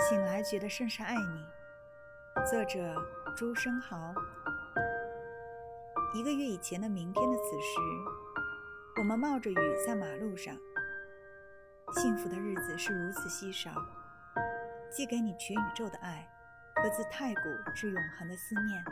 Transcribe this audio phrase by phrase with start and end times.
[0.00, 1.46] 醒来觉得甚是爱你。
[2.50, 2.94] 作者：
[3.36, 4.12] 朱生豪。
[6.14, 7.80] 一个月以前的明天的此时，
[8.98, 10.54] 我们冒着雨在马路上。
[11.92, 13.70] 幸福的日子是如此稀少，
[14.90, 16.28] 寄给你全宇宙的爱，
[16.74, 17.40] 和自太古
[17.72, 18.84] 至永恒的思念。